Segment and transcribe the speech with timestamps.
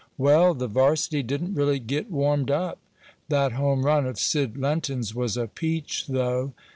[0.17, 2.79] "Well, the varsity didn't really get warmed up."
[3.29, 6.53] "That home run of Sid Lenton's was a peach, though!"